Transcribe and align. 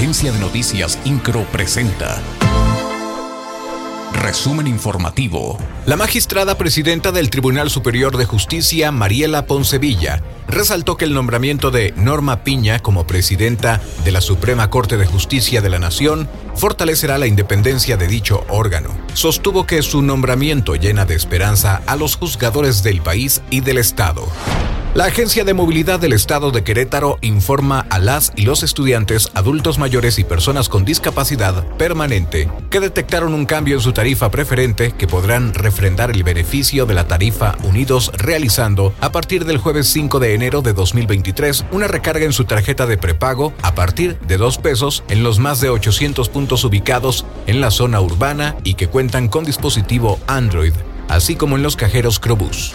Agencia 0.00 0.32
de 0.32 0.38
Noticias 0.38 0.98
Incro 1.04 1.44
presenta. 1.52 2.22
Resumen 4.14 4.66
informativo. 4.66 5.58
La 5.84 5.98
magistrada 5.98 6.56
presidenta 6.56 7.12
del 7.12 7.28
Tribunal 7.28 7.68
Superior 7.68 8.16
de 8.16 8.24
Justicia, 8.24 8.92
Mariela 8.92 9.44
Poncevilla, 9.44 10.22
resaltó 10.48 10.96
que 10.96 11.04
el 11.04 11.12
nombramiento 11.12 11.70
de 11.70 11.92
Norma 11.98 12.44
Piña 12.44 12.78
como 12.78 13.06
presidenta 13.06 13.82
de 14.02 14.10
la 14.10 14.22
Suprema 14.22 14.70
Corte 14.70 14.96
de 14.96 15.04
Justicia 15.04 15.60
de 15.60 15.68
la 15.68 15.78
Nación 15.78 16.30
fortalecerá 16.54 17.18
la 17.18 17.26
independencia 17.26 17.98
de 17.98 18.08
dicho 18.08 18.46
órgano. 18.48 18.88
Sostuvo 19.12 19.66
que 19.66 19.82
su 19.82 20.00
nombramiento 20.00 20.76
llena 20.76 21.04
de 21.04 21.14
esperanza 21.14 21.82
a 21.86 21.96
los 21.96 22.16
juzgadores 22.16 22.82
del 22.82 23.02
país 23.02 23.42
y 23.50 23.60
del 23.60 23.76
Estado. 23.76 24.26
La 24.92 25.04
Agencia 25.04 25.44
de 25.44 25.54
Movilidad 25.54 26.00
del 26.00 26.12
Estado 26.12 26.50
de 26.50 26.64
Querétaro 26.64 27.18
informa 27.20 27.86
a 27.90 28.00
las 28.00 28.32
y 28.34 28.42
los 28.42 28.64
estudiantes, 28.64 29.30
adultos 29.34 29.78
mayores 29.78 30.18
y 30.18 30.24
personas 30.24 30.68
con 30.68 30.84
discapacidad 30.84 31.64
permanente 31.76 32.50
que 32.70 32.80
detectaron 32.80 33.32
un 33.32 33.46
cambio 33.46 33.76
en 33.76 33.82
su 33.82 33.92
tarifa 33.92 34.32
preferente 34.32 34.90
que 34.90 35.06
podrán 35.06 35.54
refrendar 35.54 36.10
el 36.10 36.24
beneficio 36.24 36.86
de 36.86 36.94
la 36.94 37.06
tarifa 37.06 37.54
Unidos 37.62 38.10
realizando 38.16 38.92
a 39.00 39.12
partir 39.12 39.44
del 39.44 39.58
jueves 39.58 39.86
5 39.86 40.18
de 40.18 40.34
enero 40.34 40.60
de 40.60 40.72
2023 40.72 41.66
una 41.70 41.86
recarga 41.86 42.24
en 42.24 42.32
su 42.32 42.44
tarjeta 42.44 42.86
de 42.86 42.98
prepago 42.98 43.52
a 43.62 43.76
partir 43.76 44.18
de 44.18 44.38
2 44.38 44.58
pesos 44.58 45.04
en 45.08 45.22
los 45.22 45.38
más 45.38 45.60
de 45.60 45.70
800 45.70 46.28
puntos 46.30 46.64
ubicados 46.64 47.24
en 47.46 47.60
la 47.60 47.70
zona 47.70 48.00
urbana 48.00 48.56
y 48.64 48.74
que 48.74 48.88
cuentan 48.88 49.28
con 49.28 49.44
dispositivo 49.44 50.18
Android, 50.26 50.72
así 51.06 51.36
como 51.36 51.54
en 51.54 51.62
los 51.62 51.76
cajeros 51.76 52.18
Crobus. 52.18 52.74